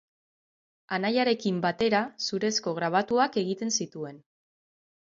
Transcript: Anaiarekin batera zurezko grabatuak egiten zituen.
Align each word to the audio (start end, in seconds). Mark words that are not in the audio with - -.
Anaiarekin 0.97 1.59
batera 1.67 2.01
zurezko 2.29 2.75
grabatuak 2.81 3.39
egiten 3.45 3.79
zituen. 3.81 4.23